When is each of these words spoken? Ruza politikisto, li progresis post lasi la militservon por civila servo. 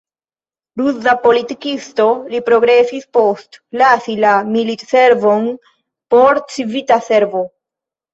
Ruza 0.81 1.11
politikisto, 1.25 2.07
li 2.31 2.39
progresis 2.47 3.05
post 3.17 3.59
lasi 3.81 4.15
la 4.23 4.31
militservon 4.55 5.45
por 6.15 6.41
civila 6.55 6.99
servo. 7.11 7.45